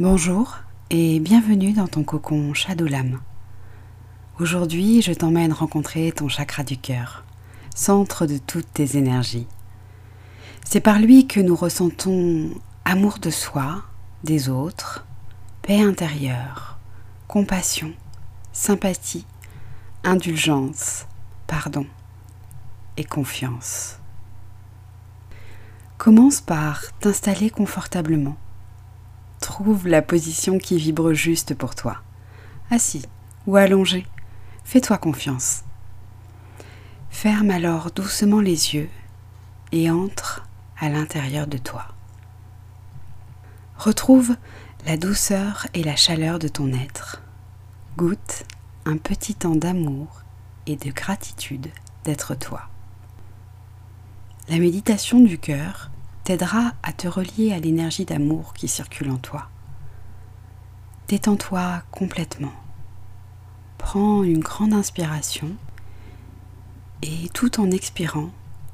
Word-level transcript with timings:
Bonjour 0.00 0.56
et 0.88 1.20
bienvenue 1.20 1.74
dans 1.74 1.86
ton 1.86 2.04
cocon 2.04 2.54
Shadowlam. 2.54 3.20
Aujourd'hui, 4.38 5.02
je 5.02 5.12
t'emmène 5.12 5.52
rencontrer 5.52 6.10
ton 6.10 6.26
chakra 6.26 6.64
du 6.64 6.78
cœur, 6.78 7.22
centre 7.74 8.24
de 8.24 8.38
toutes 8.38 8.72
tes 8.72 8.96
énergies. 8.96 9.46
C'est 10.64 10.80
par 10.80 11.00
lui 11.00 11.26
que 11.26 11.38
nous 11.38 11.54
ressentons 11.54 12.48
amour 12.86 13.18
de 13.18 13.28
soi, 13.28 13.82
des 14.24 14.48
autres, 14.48 15.06
paix 15.60 15.82
intérieure, 15.82 16.78
compassion, 17.28 17.92
sympathie, 18.54 19.26
indulgence, 20.02 21.04
pardon 21.46 21.84
et 22.96 23.04
confiance. 23.04 23.98
Commence 25.98 26.40
par 26.40 26.84
t'installer 27.00 27.50
confortablement. 27.50 28.38
Trouve 29.40 29.88
la 29.88 30.02
position 30.02 30.58
qui 30.58 30.76
vibre 30.76 31.12
juste 31.12 31.54
pour 31.54 31.74
toi. 31.74 31.96
Assis 32.70 33.06
ou 33.46 33.56
allongé, 33.56 34.06
fais-toi 34.64 34.98
confiance. 34.98 35.64
Ferme 37.08 37.50
alors 37.50 37.90
doucement 37.90 38.40
les 38.40 38.74
yeux 38.74 38.90
et 39.72 39.90
entre 39.90 40.46
à 40.78 40.88
l'intérieur 40.88 41.46
de 41.46 41.58
toi. 41.58 41.88
Retrouve 43.76 44.36
la 44.86 44.96
douceur 44.96 45.66
et 45.74 45.82
la 45.82 45.96
chaleur 45.96 46.38
de 46.38 46.48
ton 46.48 46.72
être. 46.72 47.22
Goûte 47.96 48.44
un 48.84 48.96
petit 48.96 49.34
temps 49.34 49.56
d'amour 49.56 50.22
et 50.66 50.76
de 50.76 50.90
gratitude 50.90 51.68
d'être 52.04 52.34
toi. 52.34 52.62
La 54.48 54.58
méditation 54.58 55.20
du 55.20 55.38
cœur 55.38 55.90
t'aidera 56.24 56.72
à 56.82 56.92
te 56.92 57.08
relier 57.08 57.52
à 57.52 57.58
l'énergie 57.58 58.04
d'amour 58.04 58.52
qui 58.54 58.68
circule 58.68 59.10
en 59.10 59.18
toi. 59.18 59.48
Détends-toi 61.08 61.82
complètement. 61.90 62.52
Prends 63.78 64.22
une 64.22 64.40
grande 64.40 64.72
inspiration 64.72 65.50
et 67.02 67.28
tout 67.30 67.60
en 67.60 67.70
expirant, 67.70 68.30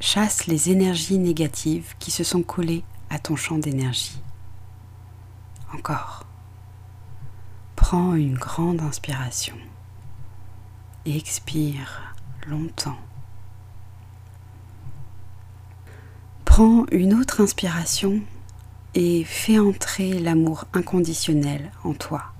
chasse 0.00 0.46
les 0.46 0.70
énergies 0.70 1.18
négatives 1.18 1.94
qui 1.98 2.10
se 2.10 2.24
sont 2.24 2.42
collées 2.42 2.84
à 3.10 3.18
ton 3.18 3.36
champ 3.36 3.58
d'énergie. 3.58 4.20
Encore. 5.72 6.24
Prends 7.76 8.14
une 8.14 8.34
grande 8.34 8.80
inspiration 8.80 9.56
et 11.06 11.16
expire 11.16 12.14
longtemps. 12.46 12.98
Prends 16.58 16.86
une 16.90 17.14
autre 17.14 17.40
inspiration 17.40 18.20
et 18.96 19.22
fais 19.22 19.60
entrer 19.60 20.18
l'amour 20.18 20.64
inconditionnel 20.72 21.70
en 21.84 21.94
toi. 21.94 22.32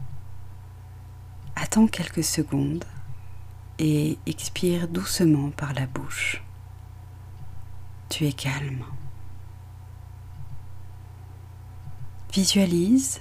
Attends 1.54 1.86
quelques 1.86 2.24
secondes 2.24 2.84
et 3.78 4.18
expire 4.26 4.88
doucement 4.88 5.50
par 5.50 5.72
la 5.72 5.86
bouche. 5.86 6.42
Tu 8.08 8.26
es 8.26 8.32
calme. 8.32 8.82
Visualise 12.34 13.20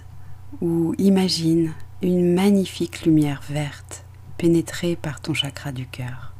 ou 0.61 0.95
imagine 0.97 1.75
une 2.01 2.33
magnifique 2.33 3.05
lumière 3.05 3.43
verte 3.47 4.03
pénétrer 4.39 4.95
par 4.95 5.21
ton 5.21 5.35
chakra 5.35 5.71
du 5.71 5.85
cœur. 5.85 6.33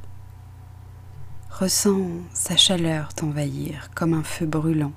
Ressens 1.59 2.21
sa 2.33 2.55
chaleur 2.55 3.15
t'envahir 3.15 3.89
comme 3.95 4.13
un 4.13 4.21
feu 4.21 4.45
brûlant, 4.45 4.91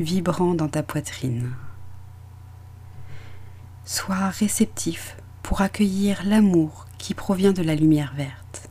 vibrant 0.00 0.54
dans 0.54 0.66
ta 0.66 0.82
poitrine. 0.82 1.52
Sois 3.84 4.30
réceptif 4.30 5.16
pour 5.44 5.60
accueillir 5.60 6.24
l'amour 6.24 6.86
qui 6.98 7.14
provient 7.14 7.52
de 7.52 7.62
la 7.62 7.76
lumière 7.76 8.12
verte. 8.16 8.68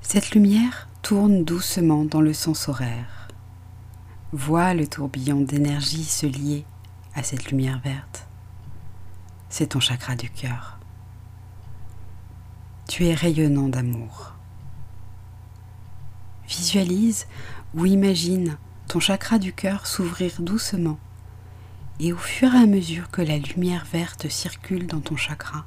Cette 0.00 0.30
lumière 0.30 0.88
tourne 1.02 1.44
doucement 1.44 2.06
dans 2.06 2.22
le 2.22 2.32
sens 2.32 2.70
horaire. 2.70 3.28
Vois 4.32 4.72
le 4.72 4.86
tourbillon 4.86 5.42
d'énergie 5.42 6.04
se 6.04 6.24
lier 6.24 6.64
à 7.14 7.22
cette 7.22 7.50
lumière 7.50 7.80
verte. 7.84 8.26
C'est 9.50 9.66
ton 9.66 9.80
chakra 9.80 10.16
du 10.16 10.30
cœur. 10.30 10.78
Tu 12.88 13.04
es 13.04 13.12
rayonnant 13.12 13.68
d'amour. 13.68 14.39
Visualise 16.50 17.28
ou 17.74 17.86
imagine 17.86 18.58
ton 18.88 18.98
chakra 18.98 19.38
du 19.38 19.52
cœur 19.52 19.86
s'ouvrir 19.86 20.32
doucement 20.40 20.98
et 22.00 22.12
au 22.12 22.16
fur 22.16 22.52
et 22.52 22.58
à 22.58 22.66
mesure 22.66 23.08
que 23.10 23.22
la 23.22 23.38
lumière 23.38 23.86
verte 23.92 24.28
circule 24.28 24.88
dans 24.88 25.00
ton 25.00 25.16
chakra, 25.16 25.64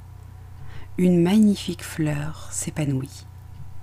une 0.98 1.24
magnifique 1.24 1.84
fleur 1.84 2.50
s'épanouit 2.52 3.26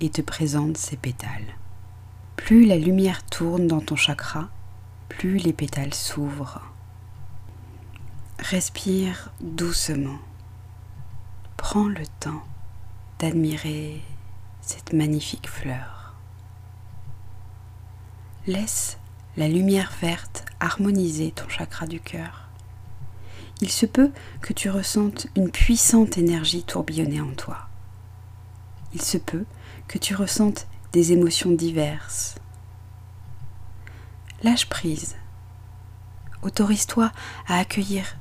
et 0.00 0.10
te 0.10 0.20
présente 0.20 0.76
ses 0.76 0.96
pétales. 0.96 1.56
Plus 2.36 2.66
la 2.66 2.76
lumière 2.76 3.24
tourne 3.24 3.66
dans 3.66 3.80
ton 3.80 3.96
chakra, 3.96 4.50
plus 5.08 5.38
les 5.38 5.54
pétales 5.54 5.94
s'ouvrent. 5.94 6.60
Respire 8.40 9.32
doucement. 9.40 10.18
Prends 11.56 11.88
le 11.88 12.06
temps 12.20 12.42
d'admirer 13.18 14.02
cette 14.60 14.92
magnifique 14.92 15.48
fleur. 15.48 15.99
Laisse 18.46 18.98
la 19.36 19.48
lumière 19.48 19.92
verte 20.00 20.46
harmoniser 20.60 21.30
ton 21.30 21.46
chakra 21.50 21.86
du 21.86 22.00
cœur. 22.00 22.48
Il 23.60 23.70
se 23.70 23.84
peut 23.84 24.12
que 24.40 24.54
tu 24.54 24.70
ressentes 24.70 25.26
une 25.36 25.50
puissante 25.50 26.16
énergie 26.16 26.62
tourbillonner 26.62 27.20
en 27.20 27.34
toi. 27.34 27.68
Il 28.94 29.02
se 29.02 29.18
peut 29.18 29.44
que 29.88 29.98
tu 29.98 30.14
ressentes 30.14 30.66
des 30.92 31.12
émotions 31.12 31.50
diverses. 31.50 32.36
Lâche 34.42 34.70
prise. 34.70 35.16
Autorise-toi 36.42 37.12
à 37.46 37.58
accueillir 37.58 38.16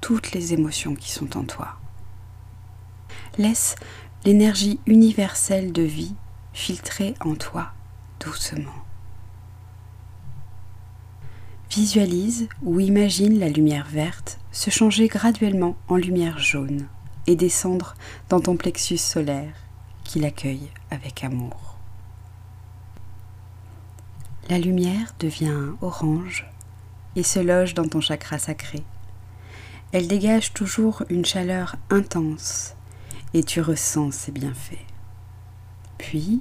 toutes 0.00 0.32
les 0.32 0.52
émotions 0.52 0.96
qui 0.96 1.12
sont 1.12 1.38
en 1.38 1.44
toi. 1.44 1.78
Laisse 3.38 3.76
l'énergie 4.24 4.80
universelle 4.86 5.72
de 5.72 5.82
vie 5.82 6.16
filtrée 6.52 7.14
en 7.20 7.36
toi 7.36 7.72
doucement. 8.18 8.87
Visualise 11.70 12.48
ou 12.62 12.80
imagine 12.80 13.38
la 13.38 13.50
lumière 13.50 13.88
verte 13.90 14.38
se 14.52 14.70
changer 14.70 15.06
graduellement 15.06 15.76
en 15.88 15.96
lumière 15.96 16.38
jaune 16.38 16.88
et 17.26 17.36
descendre 17.36 17.94
dans 18.30 18.40
ton 18.40 18.56
plexus 18.56 18.96
solaire 18.96 19.52
qui 20.02 20.18
l'accueille 20.18 20.70
avec 20.90 21.22
amour. 21.24 21.76
La 24.48 24.58
lumière 24.58 25.14
devient 25.20 25.72
orange 25.82 26.50
et 27.16 27.22
se 27.22 27.38
loge 27.38 27.74
dans 27.74 27.86
ton 27.86 28.00
chakra 28.00 28.38
sacré. 28.38 28.82
Elle 29.92 30.08
dégage 30.08 30.54
toujours 30.54 31.02
une 31.10 31.26
chaleur 31.26 31.76
intense 31.90 32.76
et 33.34 33.44
tu 33.44 33.60
ressens 33.60 34.12
ses 34.12 34.32
bienfaits. 34.32 34.86
Puis, 35.98 36.40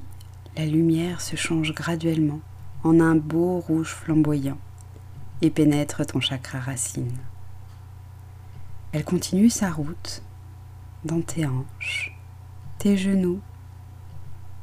la 0.56 0.66
lumière 0.66 1.20
se 1.20 1.36
change 1.36 1.74
graduellement 1.74 2.40
en 2.86 3.02
un 3.02 3.16
beau 3.16 3.60
rouge 3.60 3.94
flamboyant 3.94 4.58
et 5.42 5.50
pénètre 5.50 6.06
ton 6.06 6.20
chakra 6.20 6.60
racine. 6.60 7.18
Elle 8.92 9.04
continue 9.04 9.50
sa 9.50 9.72
route 9.72 10.22
dans 11.06 11.22
tes 11.22 11.46
hanches, 11.46 12.18
tes 12.80 12.98
genoux, 12.98 13.42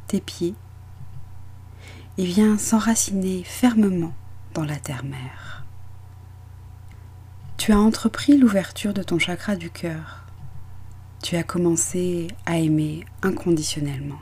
tes 0.06 0.20
pieds 0.20 0.54
et 2.18 2.24
vient 2.24 2.58
s'enraciner 2.58 3.42
fermement 3.44 4.14
dans 4.54 4.64
la 4.64 4.76
terre-mère. 4.76 5.64
Tu 7.56 7.72
as 7.72 7.78
entrepris 7.78 8.36
l'ouverture 8.36 8.94
de 8.94 9.02
ton 9.02 9.18
chakra 9.18 9.56
du 9.56 9.70
cœur 9.70 10.24
tu 11.24 11.36
as 11.36 11.42
commencé 11.42 12.28
à 12.44 12.58
aimer 12.58 13.06
inconditionnellement. 13.22 14.20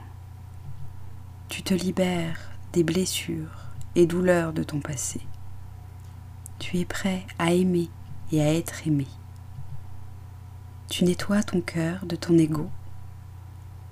Tu 1.49 1.61
te 1.61 1.73
libères 1.73 2.39
des 2.71 2.85
blessures 2.85 3.73
et 3.95 4.05
douleurs 4.05 4.53
de 4.53 4.63
ton 4.63 4.79
passé. 4.79 5.19
Tu 6.63 6.79
es 6.79 6.85
prêt 6.85 7.25
à 7.39 7.51
aimer 7.51 7.89
et 8.31 8.41
à 8.41 8.53
être 8.53 8.87
aimé. 8.87 9.05
Tu 10.89 11.03
nettoies 11.03 11.43
ton 11.43 11.59
cœur 11.59 12.05
de 12.05 12.15
ton 12.15 12.37
ego. 12.37 12.69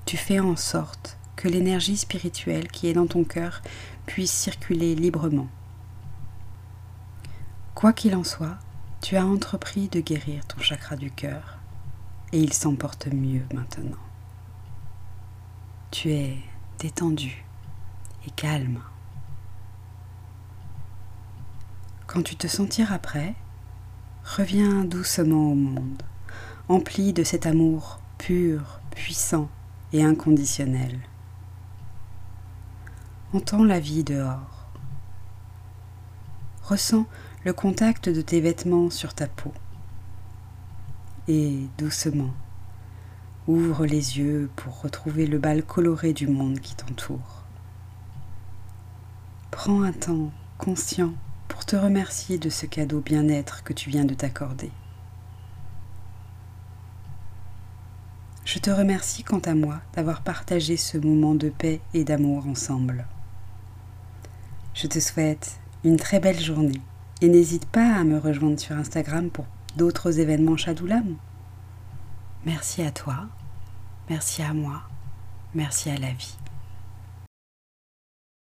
Tu 0.06 0.16
fais 0.16 0.40
en 0.40 0.56
sorte 0.56 1.18
que 1.36 1.50
l'énergie 1.50 1.98
spirituelle 1.98 2.72
qui 2.72 2.88
est 2.88 2.94
dans 2.94 3.08
ton 3.08 3.26
cœur 3.26 3.62
puisse 4.06 4.32
circuler 4.32 4.96
librement. 4.96 5.50
Quoi 7.76 7.92
qu'il 7.92 8.16
en 8.16 8.24
soit, 8.24 8.58
tu 9.02 9.18
as 9.18 9.26
entrepris 9.26 9.90
de 9.90 10.00
guérir 10.00 10.48
ton 10.48 10.62
chakra 10.62 10.96
du 10.96 11.12
cœur 11.12 11.58
et 12.32 12.40
il 12.40 12.54
s'emporte 12.54 13.08
mieux 13.08 13.44
maintenant. 13.54 14.00
Tu 15.92 16.14
es 16.14 16.38
détendu 16.80 17.44
et 18.26 18.32
calme. 18.32 18.80
Quand 22.12 22.24
tu 22.24 22.36
te 22.36 22.48
sentiras 22.48 23.00
prêt, 23.00 23.36
reviens 24.36 24.84
doucement 24.84 25.50
au 25.50 25.56
monde, 25.56 26.04
empli 26.68 27.14
de 27.14 27.24
cet 27.24 27.46
amour 27.46 28.02
pur, 28.18 28.82
puissant 28.94 29.48
et 29.94 30.04
inconditionnel. 30.04 31.00
Entends 33.32 33.64
la 33.64 33.80
vie 33.80 34.04
dehors. 34.04 34.68
Ressens 36.64 37.06
le 37.46 37.54
contact 37.54 38.10
de 38.10 38.22
tes 38.22 38.42
vêtements 38.42 38.90
sur 38.90 39.14
ta 39.14 39.28
peau. 39.28 39.54
Et 41.30 41.66
doucement, 41.78 42.34
ouvre 43.48 43.86
les 43.86 44.20
yeux 44.20 44.50
pour 44.58 44.82
retrouver 44.82 45.28
le 45.28 45.40
bal 45.40 45.64
coloré 45.64 46.12
du 46.12 46.28
monde 46.28 46.60
qui 46.60 46.76
t'entoure. 46.76 47.46
Prends 49.50 49.84
un 49.84 49.94
temps 49.94 50.34
conscient 50.58 51.14
pour 51.52 51.66
te 51.66 51.76
remercier 51.76 52.38
de 52.38 52.50
ce 52.50 52.66
cadeau 52.66 53.02
bien-être 53.02 53.62
que 53.64 53.74
tu 53.74 53.90
viens 53.90 54.06
de 54.06 54.14
t'accorder. 54.14 54.72
Je 58.46 58.58
te 58.58 58.70
remercie 58.70 59.24
quant 59.24 59.40
à 59.40 59.54
moi 59.54 59.82
d'avoir 59.94 60.22
partagé 60.22 60.78
ce 60.78 60.98
moment 60.98 61.36
de 61.36 61.50
paix 61.50 61.82
et 61.94 62.06
d'amour 62.06 62.48
ensemble. 62.48 63.06
Je 64.74 64.88
te 64.88 65.00
souhaite 65.02 65.60
une 65.84 65.98
très 65.98 66.22
belle 66.22 66.40
journée 66.40 66.82
et 67.20 67.28
n'hésite 67.28 67.66
pas 67.66 67.96
à 67.96 68.06
me 68.06 68.18
rejoindre 68.18 68.60
sur 68.60 68.78
Instagram 68.78 69.30
pour 69.30 69.46
d'autres 69.76 70.20
événements 70.20 70.58
Chadoulam. 70.58 71.18
Merci 72.46 72.82
à 72.82 72.92
toi, 72.92 73.28
merci 74.10 74.42
à 74.42 74.54
moi, 74.54 74.84
merci 75.54 75.90
à 75.90 75.98
la 75.98 76.14
vie. 76.14 76.41